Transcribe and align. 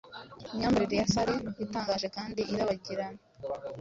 Imyambarire 0.53 0.95
ya 1.01 1.07
salle 1.13 1.35
itangaje 1.65 2.07
kandi 2.15 2.41
irabagirana 2.53 3.19